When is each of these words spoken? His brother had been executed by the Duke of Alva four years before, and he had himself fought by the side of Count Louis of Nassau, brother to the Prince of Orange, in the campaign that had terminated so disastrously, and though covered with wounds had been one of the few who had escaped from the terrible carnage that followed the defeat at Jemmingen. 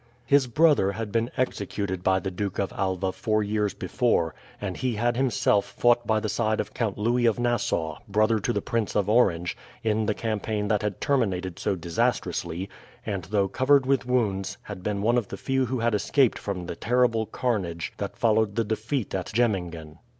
His 0.25 0.47
brother 0.47 0.93
had 0.93 1.11
been 1.11 1.29
executed 1.37 2.01
by 2.03 2.17
the 2.19 2.31
Duke 2.31 2.57
of 2.57 2.73
Alva 2.73 3.11
four 3.11 3.43
years 3.43 3.75
before, 3.75 4.33
and 4.59 4.75
he 4.75 4.95
had 4.95 5.15
himself 5.15 5.63
fought 5.63 6.07
by 6.07 6.19
the 6.19 6.27
side 6.27 6.59
of 6.59 6.73
Count 6.73 6.97
Louis 6.97 7.27
of 7.27 7.37
Nassau, 7.37 7.99
brother 8.07 8.39
to 8.39 8.51
the 8.51 8.63
Prince 8.63 8.95
of 8.95 9.07
Orange, 9.07 9.55
in 9.83 10.07
the 10.07 10.15
campaign 10.15 10.69
that 10.69 10.81
had 10.81 11.01
terminated 11.01 11.59
so 11.59 11.75
disastrously, 11.75 12.67
and 13.05 13.25
though 13.25 13.47
covered 13.47 13.85
with 13.85 14.07
wounds 14.07 14.57
had 14.63 14.81
been 14.81 15.03
one 15.03 15.19
of 15.19 15.27
the 15.27 15.37
few 15.37 15.67
who 15.67 15.81
had 15.81 15.93
escaped 15.93 16.39
from 16.39 16.65
the 16.65 16.75
terrible 16.75 17.27
carnage 17.27 17.93
that 17.97 18.17
followed 18.17 18.55
the 18.55 18.63
defeat 18.63 19.13
at 19.13 19.31
Jemmingen. 19.31 19.99